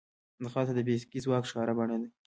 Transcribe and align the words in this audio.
ځغاسته 0.43 0.73
د 0.75 0.79
فزیکي 0.87 1.19
ځواک 1.25 1.43
ښکاره 1.49 1.73
بڼه 1.77 1.95
ده 2.01 2.07